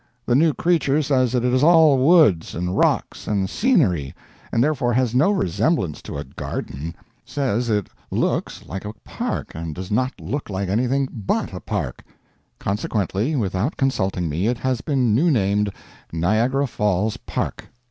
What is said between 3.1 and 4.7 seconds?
and scenery, and